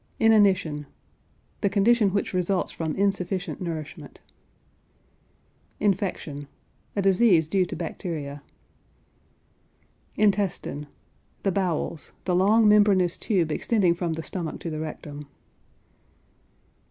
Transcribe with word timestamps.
INANITION. 0.19 0.87
The 1.61 1.69
condition 1.69 2.09
which 2.11 2.33
results 2.33 2.71
from 2.71 2.95
insufficient 2.95 3.61
nourishment. 3.61 4.19
INFECTION. 5.79 6.47
A 6.95 7.03
disease 7.03 7.47
due 7.47 7.67
to 7.67 7.75
bacteria. 7.75 8.41
INTESTINE. 10.15 10.87
The 11.43 11.51
bowels; 11.51 12.13
the 12.25 12.33
long 12.33 12.67
membranous 12.67 13.19
tube 13.19 13.51
extending 13.51 13.93
from 13.93 14.13
the 14.13 14.23
stomach 14.23 14.59
to 14.61 14.71
the 14.71 14.79
rectum. 14.79 15.27